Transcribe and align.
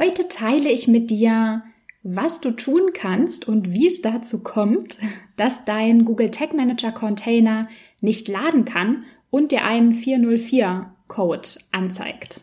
Heute 0.00 0.28
teile 0.28 0.70
ich 0.70 0.88
mit 0.88 1.10
dir, 1.10 1.62
was 2.02 2.40
du 2.40 2.52
tun 2.52 2.92
kannst 2.94 3.46
und 3.46 3.74
wie 3.74 3.86
es 3.86 4.00
dazu 4.00 4.42
kommt, 4.42 4.96
dass 5.36 5.66
dein 5.66 6.06
Google 6.06 6.30
Tag 6.30 6.54
Manager 6.54 6.90
Container 6.90 7.68
nicht 8.00 8.26
laden 8.26 8.64
kann 8.64 9.00
und 9.28 9.52
dir 9.52 9.62
einen 9.62 9.92
404 9.92 10.90
Code 11.06 11.46
anzeigt. 11.70 12.40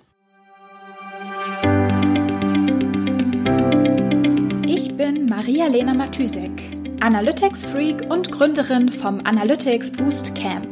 Ich 4.68 4.96
bin 4.96 5.26
Maria-Lena 5.26 5.96
Matysek, 5.96 6.62
Analytics-Freak 7.00 8.14
und 8.14 8.32
Gründerin 8.32 8.90
vom 8.90 9.22
Analytics 9.22 9.94
Boost 9.94 10.36
Camp. 10.36 10.68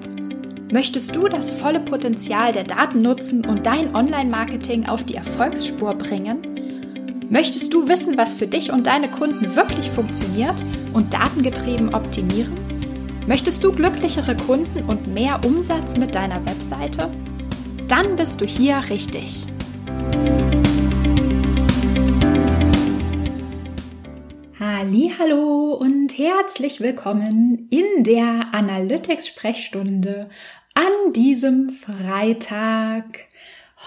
Möchtest 0.72 1.16
du 1.16 1.30
das 1.30 1.50
volle 1.50 1.80
Potenzial 1.80 2.52
der 2.52 2.66
Daten 2.66 3.02
nutzen 3.02 3.44
und 3.44 3.66
dein 3.66 3.96
Online-Marketing 3.96 4.86
auf 4.86 5.04
die 5.04 5.16
Erfolgsspur 5.16 5.96
bringen? 5.96 6.55
Möchtest 7.36 7.74
du 7.74 7.90
wissen, 7.90 8.18
was 8.18 8.32
für 8.32 8.48
dich 8.48 8.72
und 8.72 8.88
deine 8.88 9.10
Kunden 9.10 9.58
wirklich 9.58 9.90
funktioniert 9.90 10.56
und 10.94 11.14
datengetrieben 11.14 11.94
optimieren? 11.94 12.56
Möchtest 13.28 13.62
du 13.62 13.74
glücklichere 13.74 14.38
Kunden 14.38 14.86
und 14.88 15.08
mehr 15.14 15.42
Umsatz 15.44 15.98
mit 15.98 16.16
deiner 16.16 16.46
Webseite? 16.46 17.12
Dann 17.90 18.16
bist 18.16 18.40
du 18.40 18.46
hier 18.46 18.82
richtig. 18.90 19.46
Hallo 24.58 25.74
und 25.74 26.18
herzlich 26.18 26.80
willkommen 26.80 27.68
in 27.70 28.06
der 28.06 28.54
Analytics 28.54 29.28
Sprechstunde 29.28 30.30
an 30.74 31.12
diesem 31.12 31.70
Freitag. 31.70 33.26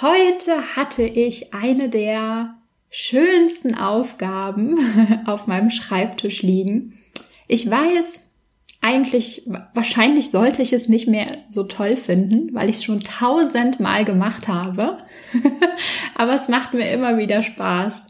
Heute 0.02 0.76
hatte 0.76 1.04
ich 1.04 1.54
eine 1.54 1.88
der 1.88 2.57
schönsten 2.91 3.74
Aufgaben 3.74 4.78
auf 5.27 5.46
meinem 5.46 5.70
Schreibtisch 5.70 6.42
liegen. 6.42 6.99
Ich 7.46 7.71
weiß, 7.71 8.32
eigentlich, 8.80 9.49
wahrscheinlich 9.74 10.30
sollte 10.30 10.62
ich 10.62 10.73
es 10.73 10.88
nicht 10.88 11.09
mehr 11.09 11.27
so 11.49 11.65
toll 11.65 11.96
finden, 11.96 12.54
weil 12.54 12.71
ich 12.71 12.77
es 12.77 12.85
schon 12.85 13.01
tausendmal 13.01 14.04
gemacht 14.04 14.46
habe. 14.49 14.99
Aber 16.15 16.35
es 16.35 16.49
macht 16.49 16.74
mir 16.74 16.90
immer 16.90 17.18
wieder 17.18 17.43
Spaß. 17.43 18.07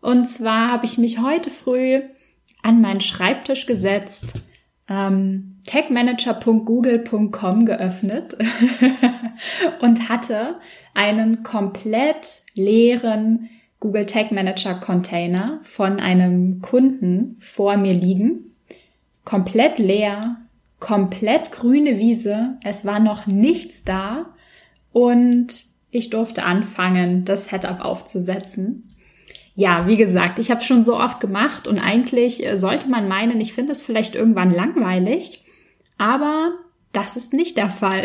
Und 0.00 0.26
zwar 0.26 0.72
habe 0.72 0.86
ich 0.86 0.98
mich 0.98 1.20
heute 1.20 1.50
früh 1.50 2.00
an 2.62 2.80
meinen 2.80 3.00
Schreibtisch 3.00 3.66
gesetzt, 3.66 4.34
ähm, 4.88 5.60
techmanager.google.com 5.66 7.64
geöffnet 7.64 8.36
und 9.80 10.08
hatte 10.08 10.58
einen 10.94 11.42
komplett 11.42 12.42
leeren 12.54 13.48
Google 13.80 14.04
Tag 14.04 14.30
Manager 14.30 14.74
Container 14.74 15.58
von 15.62 16.00
einem 16.00 16.60
Kunden 16.60 17.36
vor 17.40 17.78
mir 17.78 17.94
liegen. 17.94 18.52
Komplett 19.24 19.78
leer, 19.78 20.36
komplett 20.78 21.50
grüne 21.50 21.98
Wiese. 21.98 22.58
Es 22.62 22.84
war 22.84 23.00
noch 23.00 23.26
nichts 23.26 23.84
da 23.84 24.26
und 24.92 25.64
ich 25.90 26.10
durfte 26.10 26.44
anfangen, 26.44 27.24
das 27.24 27.46
Setup 27.46 27.80
aufzusetzen. 27.80 28.94
Ja, 29.54 29.86
wie 29.86 29.96
gesagt, 29.96 30.38
ich 30.38 30.50
habe 30.50 30.62
schon 30.62 30.84
so 30.84 30.96
oft 30.96 31.20
gemacht 31.20 31.66
und 31.66 31.78
eigentlich 31.78 32.46
äh, 32.46 32.56
sollte 32.56 32.88
man 32.88 33.08
meinen, 33.08 33.40
ich 33.40 33.52
finde 33.52 33.72
es 33.72 33.82
vielleicht 33.82 34.14
irgendwann 34.14 34.52
langweilig, 34.54 35.44
aber 35.98 36.52
das 36.92 37.16
ist 37.16 37.32
nicht 37.32 37.56
der 37.56 37.70
Fall. 37.70 38.02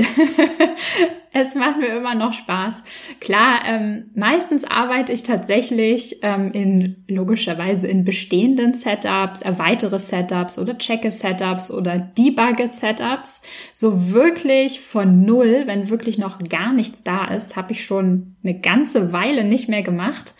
es 1.33 1.55
macht 1.55 1.79
mir 1.79 1.87
immer 1.87 2.13
noch 2.13 2.33
Spaß. 2.33 2.83
Klar, 3.19 3.61
ähm, 3.65 4.11
meistens 4.13 4.63
arbeite 4.63 5.11
ich 5.11 5.23
tatsächlich 5.23 6.19
ähm, 6.21 6.51
in 6.51 7.03
logischerweise 7.07 7.87
in 7.87 8.05
bestehenden 8.05 8.75
Setups, 8.75 9.41
erweitere 9.41 9.97
Setups 9.97 10.59
oder 10.59 10.77
checke 10.77 11.09
Setups 11.09 11.71
oder 11.71 11.97
debugge 11.97 12.67
Setups. 12.67 13.41
So 13.73 14.11
wirklich 14.11 14.81
von 14.81 15.25
null, 15.25 15.63
wenn 15.65 15.89
wirklich 15.89 16.19
noch 16.19 16.37
gar 16.39 16.71
nichts 16.71 17.03
da 17.03 17.25
ist, 17.25 17.55
habe 17.55 17.71
ich 17.73 17.85
schon 17.85 18.35
eine 18.43 18.59
ganze 18.59 19.11
Weile 19.11 19.43
nicht 19.43 19.67
mehr 19.67 19.81
gemacht. 19.81 20.35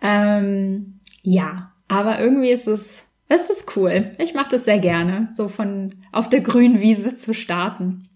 Ähm, 0.00 1.00
ja, 1.22 1.72
aber 1.88 2.20
irgendwie 2.20 2.50
ist 2.50 2.68
es 2.68 3.07
es 3.28 3.50
ist 3.50 3.76
cool. 3.76 4.12
Ich 4.18 4.34
mache 4.34 4.48
das 4.50 4.64
sehr 4.64 4.78
gerne, 4.78 5.28
so 5.34 5.48
von 5.48 5.94
auf 6.12 6.28
der 6.28 6.40
grünen 6.40 6.80
Wiese 6.80 7.14
zu 7.14 7.34
starten. 7.34 8.08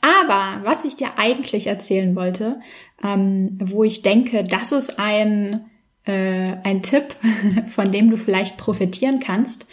Aber 0.00 0.64
was 0.64 0.84
ich 0.84 0.96
dir 0.96 1.18
eigentlich 1.18 1.68
erzählen 1.68 2.14
wollte, 2.16 2.60
ähm, 3.02 3.58
wo 3.62 3.84
ich 3.84 4.02
denke, 4.02 4.44
das 4.44 4.72
ist 4.72 4.98
ein, 4.98 5.66
äh, 6.04 6.56
ein 6.64 6.82
Tipp, 6.82 7.16
von 7.66 7.92
dem 7.92 8.10
du 8.10 8.16
vielleicht 8.16 8.56
profitieren 8.56 9.20
kannst, 9.20 9.68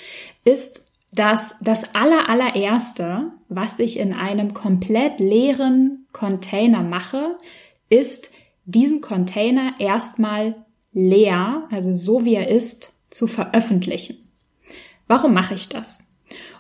ist, 0.45 0.85
dass 1.11 1.55
das 1.59 1.95
aller, 1.95 2.29
allererste, 2.29 3.31
was 3.47 3.79
ich 3.79 3.97
in 3.97 4.13
einem 4.13 4.53
komplett 4.53 5.19
leeren 5.19 6.05
Container 6.11 6.83
mache, 6.83 7.37
ist, 7.89 8.31
diesen 8.65 9.01
Container 9.01 9.73
erstmal 9.79 10.55
leer, 10.91 11.67
also 11.71 11.95
so 11.95 12.25
wie 12.25 12.35
er 12.35 12.49
ist, 12.49 12.98
zu 13.09 13.27
veröffentlichen. 13.27 14.17
Warum 15.07 15.33
mache 15.33 15.55
ich 15.55 15.69
das? 15.69 16.07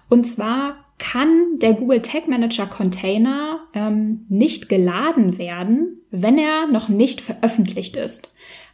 Und 0.09 0.25
zwar 0.25 0.85
kann 0.97 1.59
der 1.59 1.73
Google 1.73 2.01
Tag 2.01 2.27
Manager 2.27 2.65
Container 2.65 3.61
ähm, 3.73 4.25
nicht 4.27 4.69
geladen 4.69 5.37
werden, 5.37 6.01
wenn 6.11 6.37
er 6.37 6.67
noch 6.67 6.89
nicht 6.89 7.21
veröffentlicht 7.21 7.95
ist. 7.95 8.31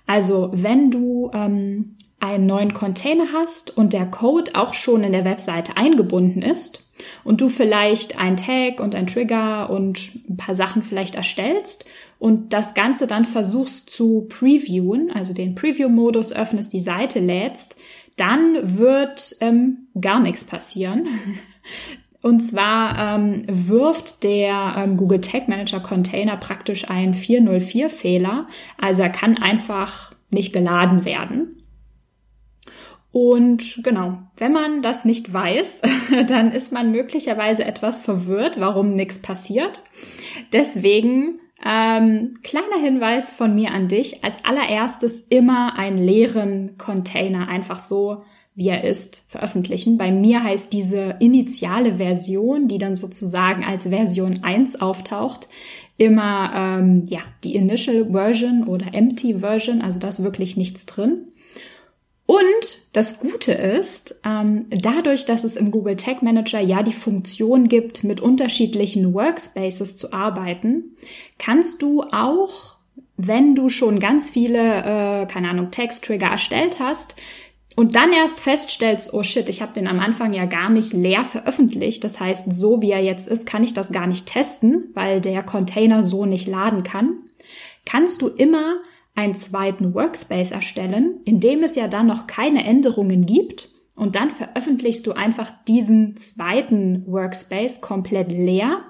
Also 0.07 0.49
wenn 0.53 0.91
du 0.91 1.29
ähm, 1.33 1.97
einen 2.19 2.45
neuen 2.45 2.73
Container 2.73 3.27
hast 3.33 3.75
und 3.75 3.93
der 3.93 4.05
Code 4.05 4.51
auch 4.55 4.73
schon 4.73 5.03
in 5.03 5.11
der 5.11 5.25
Webseite 5.25 5.77
eingebunden 5.77 6.41
ist 6.41 6.89
und 7.23 7.41
du 7.41 7.49
vielleicht 7.49 8.17
ein 8.19 8.37
Tag 8.37 8.79
und 8.79 8.95
ein 8.95 9.07
Trigger 9.07 9.69
und 9.69 10.11
ein 10.29 10.37
paar 10.37 10.55
Sachen 10.55 10.81
vielleicht 10.81 11.15
erstellst 11.15 11.85
und 12.19 12.53
das 12.53 12.73
Ganze 12.73 13.07
dann 13.07 13.25
versuchst 13.25 13.89
zu 13.89 14.27
previewen, 14.29 15.11
also 15.11 15.33
den 15.33 15.55
Preview-Modus 15.55 16.33
öffnest, 16.33 16.73
die 16.73 16.79
Seite 16.79 17.19
lädst, 17.19 17.77
dann 18.17 18.77
wird 18.77 19.35
ähm, 19.41 19.87
gar 19.99 20.19
nichts 20.19 20.43
passieren. 20.43 21.07
Und 22.21 22.39
zwar 22.39 23.17
ähm, 23.19 23.43
wirft 23.47 24.23
der 24.23 24.77
ähm, 24.77 24.97
Google 24.97 25.21
Tag 25.21 25.47
Manager 25.47 25.79
Container 25.79 26.37
praktisch 26.37 26.89
einen 26.89 27.13
404 27.13 27.91
Fehler. 27.91 28.47
Also 28.79 29.03
er 29.03 29.11
kann 29.11 29.37
einfach 29.37 30.11
nicht 30.31 30.51
geladen 30.51 31.05
werden. 31.05 31.61
Und 33.15 33.79
genau, 33.81 34.17
wenn 34.35 34.51
man 34.51 34.81
das 34.81 35.05
nicht 35.05 35.31
weiß, 35.31 35.81
dann 36.27 36.51
ist 36.51 36.73
man 36.73 36.91
möglicherweise 36.91 37.63
etwas 37.63 38.01
verwirrt, 38.01 38.59
warum 38.59 38.89
nichts 38.89 39.21
passiert. 39.21 39.83
Deswegen 40.51 41.39
ähm, 41.65 42.33
kleiner 42.43 42.77
Hinweis 42.77 43.29
von 43.29 43.55
mir 43.55 43.71
an 43.71 43.87
dich. 43.87 44.25
Als 44.25 44.43
allererstes 44.43 45.21
immer 45.29 45.79
einen 45.79 45.97
leeren 45.97 46.77
Container 46.77 47.47
einfach 47.47 47.79
so, 47.79 48.17
wie 48.53 48.67
er 48.67 48.83
ist, 48.83 49.23
veröffentlichen. 49.29 49.97
Bei 49.97 50.11
mir 50.11 50.43
heißt 50.43 50.73
diese 50.73 51.15
initiale 51.21 51.93
Version, 51.93 52.67
die 52.67 52.79
dann 52.79 52.97
sozusagen 52.97 53.63
als 53.63 53.83
Version 53.83 54.39
1 54.43 54.81
auftaucht, 54.81 55.47
immer 55.95 56.51
ähm, 56.53 57.05
ja 57.07 57.21
die 57.45 57.55
Initial 57.55 58.11
Version 58.11 58.67
oder 58.67 58.93
Empty 58.93 59.39
Version, 59.39 59.81
also 59.81 59.99
da 59.99 60.09
ist 60.09 60.21
wirklich 60.21 60.57
nichts 60.57 60.85
drin. 60.85 61.31
Und 62.25 62.87
das 62.93 63.19
Gute 63.19 63.51
ist, 63.51 64.21
ähm, 64.25 64.65
dadurch, 64.69 65.25
dass 65.25 65.43
es 65.43 65.55
im 65.55 65.69
Google 65.69 65.95
Tag 65.95 66.23
Manager 66.23 66.59
ja 66.59 66.81
die 66.81 66.93
Funktion 66.93 67.67
gibt, 67.67 68.03
mit 68.03 68.19
unterschiedlichen 68.19 69.13
Workspaces 69.13 69.95
zu 69.95 70.11
arbeiten, 70.11 70.95
kannst 71.37 71.81
du 71.81 72.01
auch, 72.01 72.77
wenn 73.15 73.53
du 73.53 73.69
schon 73.69 73.99
ganz 73.99 74.29
viele, 74.31 74.57
äh, 74.59 75.25
keine 75.27 75.49
Ahnung, 75.49 75.69
Text-Trigger 75.69 76.27
erstellt 76.27 76.79
hast, 76.79 77.15
und 77.75 77.95
dann 77.95 78.13
erst 78.13 78.39
feststellst, 78.39 79.13
oh 79.13 79.21
shit, 79.21 79.49
ich 79.49 79.61
habe 79.61 79.73
den 79.73 79.87
am 79.87 79.99
Anfang 79.99 80.31
ja 80.31 80.45
gar 80.45 80.69
nicht 80.69 80.93
leer 80.93 81.25
veröffentlicht. 81.25 82.05
Das 82.05 82.21
heißt, 82.21 82.53
so 82.53 82.81
wie 82.81 82.91
er 82.91 83.03
jetzt 83.03 83.27
ist, 83.27 83.45
kann 83.45 83.63
ich 83.63 83.73
das 83.73 83.91
gar 83.91 84.07
nicht 84.07 84.27
testen, 84.27 84.91
weil 84.93 85.19
der 85.19 85.43
Container 85.43 86.05
so 86.05 86.25
nicht 86.25 86.47
laden 86.47 86.83
kann. 86.83 87.17
Kannst 87.85 88.21
du 88.21 88.29
immer 88.29 88.75
einen 89.15 89.33
zweiten 89.33 89.93
Workspace 89.93 90.51
erstellen, 90.51 91.21
in 91.25 91.39
dem 91.39 91.63
es 91.63 91.75
ja 91.75 91.87
dann 91.87 92.07
noch 92.07 92.27
keine 92.27 92.65
Änderungen 92.65 93.25
gibt. 93.25 93.69
Und 93.95 94.15
dann 94.15 94.29
veröffentlichst 94.29 95.07
du 95.07 95.13
einfach 95.13 95.51
diesen 95.67 96.17
zweiten 96.17 97.05
Workspace 97.07 97.79
komplett 97.79 98.29
leer 98.29 98.81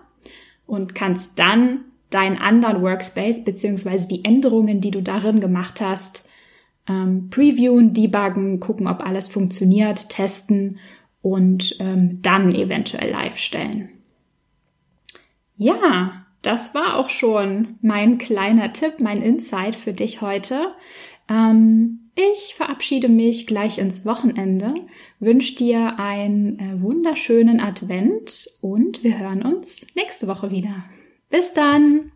und 0.66 0.96
kannst 0.96 1.38
dann 1.38 1.86
deinen 2.10 2.40
anderen 2.40 2.82
Workspace 2.82 3.44
beziehungsweise 3.44 4.08
die 4.08 4.26
Änderungen, 4.26 4.82
die 4.82 4.92
du 4.92 5.02
darin 5.02 5.42
gemacht 5.42 5.80
hast, 5.80 6.28
ähm, 6.88 7.30
previewen, 7.30 7.94
debuggen, 7.94 8.60
gucken, 8.60 8.88
ob 8.88 9.02
alles 9.02 9.28
funktioniert, 9.28 10.10
testen 10.10 10.80
und 11.22 11.76
ähm, 11.80 12.22
dann 12.22 12.54
eventuell 12.54 13.12
live 13.12 13.38
stellen. 13.38 13.90
Ja, 15.58 16.25
das 16.46 16.76
war 16.76 16.98
auch 16.98 17.10
schon 17.10 17.80
mein 17.82 18.20
kleiner 18.20 18.72
Tipp, 18.72 19.00
mein 19.00 19.18
Insight 19.18 19.76
für 19.76 19.94
dich 19.94 20.22
heute. 20.22 20.76
Ähm, 21.28 22.02
ich 22.14 22.54
verabschiede 22.56 23.10
mich 23.10 23.48
gleich 23.48 23.80
ins 23.80 24.06
Wochenende, 24.06 24.76
wünsche 25.20 25.56
dir 25.56 26.00
einen 26.00 26.60
äh, 26.60 26.82
wunderschönen 26.82 27.60
Advent 27.60 28.48
und 28.62 29.04
wir 29.04 29.18
hören 29.18 29.42
uns 29.42 29.88
nächste 29.96 30.28
Woche 30.28 30.52
wieder. 30.52 30.86
Bis 31.32 31.54
dann! 31.54 32.12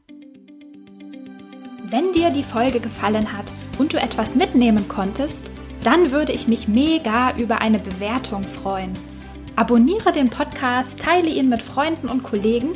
Wenn 1.90 2.12
dir 2.14 2.30
die 2.30 2.44
Folge 2.44 2.80
gefallen 2.80 3.36
hat 3.36 3.52
und 3.80 3.94
du 3.94 3.98
etwas 3.98 4.36
mitnehmen 4.36 4.88
konntest, 4.88 5.52
dann 5.84 6.12
würde 6.12 6.34
ich 6.34 6.48
mich 6.48 6.68
mega 6.68 7.36
über 7.36 7.64
eine 7.64 7.80
Bewertung 7.80 8.44
freuen. 8.44 8.94
Abonniere 9.56 10.12
den 10.12 10.30
Podcast, 10.30 11.02
teile 11.02 11.30
ihn 11.30 11.50
mit 11.50 11.64
Freunden 11.64 12.08
und 12.08 12.22
Kollegen 12.22 12.76